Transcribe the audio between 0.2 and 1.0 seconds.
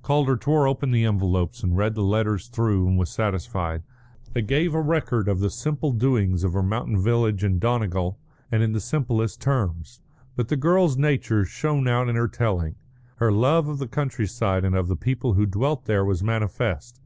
tore open